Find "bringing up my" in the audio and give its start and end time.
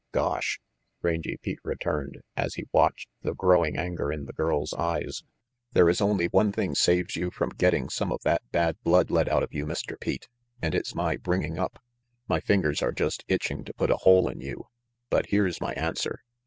11.17-12.39